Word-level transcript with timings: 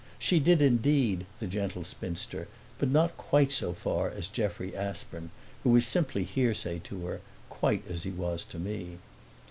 She 0.17 0.39
did 0.39 0.63
indeed, 0.63 1.27
the 1.39 1.45
gentle 1.45 1.83
spinster, 1.83 2.47
but 2.79 2.89
not 2.89 3.17
quite 3.17 3.51
so 3.51 3.71
far 3.71 4.09
as 4.09 4.25
Jeffrey 4.27 4.75
Aspern, 4.75 5.29
who 5.63 5.69
was 5.69 5.85
simply 5.85 6.23
hearsay 6.23 6.79
to 6.85 7.05
her, 7.05 7.21
quite 7.51 7.83
as 7.87 8.01
he 8.01 8.09
was 8.09 8.43
to 8.45 8.57
me. 8.57 8.97